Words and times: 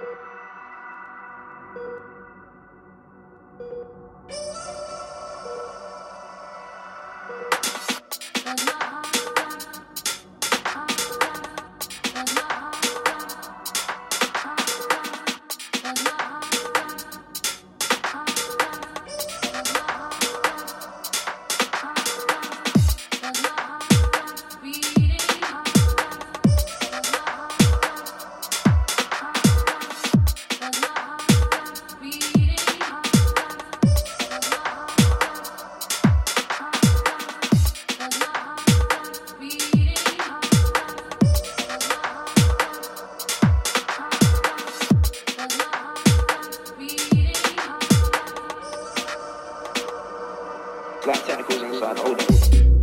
Thank 0.00 0.18
you. 1.76 2.11
black 51.04 51.24
technicals 51.24 51.62
inside 51.62 51.98
Hold 51.98 52.20
older. 52.20 52.81